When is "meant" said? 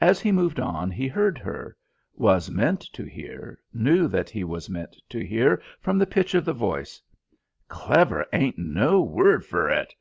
2.48-2.80, 4.70-4.94